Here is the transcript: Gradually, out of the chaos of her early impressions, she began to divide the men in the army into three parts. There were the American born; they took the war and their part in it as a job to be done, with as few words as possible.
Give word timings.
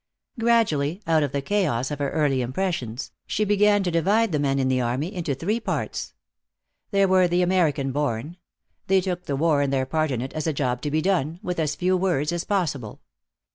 Gradually, 0.39 0.99
out 1.05 1.21
of 1.21 1.31
the 1.31 1.43
chaos 1.43 1.91
of 1.91 1.99
her 1.99 2.09
early 2.09 2.41
impressions, 2.41 3.11
she 3.27 3.45
began 3.45 3.83
to 3.83 3.91
divide 3.91 4.31
the 4.31 4.39
men 4.39 4.57
in 4.57 4.67
the 4.67 4.81
army 4.81 5.13
into 5.13 5.35
three 5.35 5.59
parts. 5.59 6.15
There 6.89 7.07
were 7.07 7.27
the 7.27 7.43
American 7.43 7.91
born; 7.91 8.37
they 8.87 8.99
took 8.99 9.25
the 9.25 9.35
war 9.35 9.61
and 9.61 9.71
their 9.71 9.85
part 9.85 10.09
in 10.09 10.19
it 10.19 10.33
as 10.33 10.47
a 10.47 10.53
job 10.53 10.81
to 10.81 10.89
be 10.89 11.03
done, 11.03 11.39
with 11.43 11.59
as 11.59 11.75
few 11.75 11.95
words 11.95 12.31
as 12.31 12.43
possible. 12.45 12.99